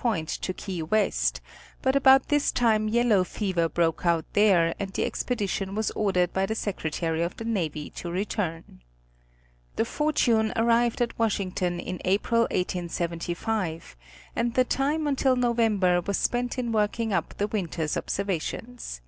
point 0.00 0.30
to 0.30 0.54
Key 0.54 0.82
West, 0.84 1.42
but 1.82 1.94
about 1.94 2.28
this 2.28 2.50
time 2.52 2.88
yellow 2.88 3.22
fever 3.22 3.68
broke 3.68 4.06
out 4.06 4.24
there 4.32 4.74
and 4.80 4.90
the 4.94 5.04
expedition 5.04 5.74
was 5.74 5.90
ordered 5.90 6.32
by 6.32 6.46
the 6.46 6.54
Secretary 6.54 7.20
of 7.22 7.36
the 7.36 7.44
Navy 7.44 7.90
to 7.96 8.10
return. 8.10 8.80
The 9.76 9.84
Fortune 9.84 10.52
Telegraphic 10.54 10.56
Determinations 10.56 10.56
of 10.58 10.62
Longitude. 10.62 10.64
13 10.64 10.64
arrived 10.64 11.00
at 11.02 11.18
Washington 11.18 11.80
in 11.80 12.00
April, 12.10 12.40
1875, 12.44 13.96
and 14.34 14.54
the 14.54 14.64
time 14.64 15.06
until 15.06 15.36
November 15.36 16.00
was 16.00 16.16
spent 16.16 16.56
in 16.58 16.72
working 16.72 17.12
up 17.12 17.34
the 17.36 17.48
winter's 17.48 17.94
observations. 17.98 19.02